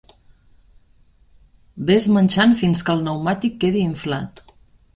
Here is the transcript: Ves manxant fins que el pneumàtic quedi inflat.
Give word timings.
Ves 1.91 2.09
manxant 2.15 2.57
fins 2.63 2.83
que 2.89 2.97
el 2.97 3.07
pneumàtic 3.09 3.63
quedi 3.65 3.87
inflat. 3.93 4.47